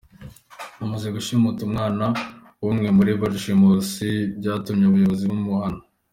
[0.83, 2.05] Amaze gushimuta umwana
[2.63, 4.07] w’umwe muri barushimusi,
[4.39, 5.81] byatumye ubuyobozi bumuhana.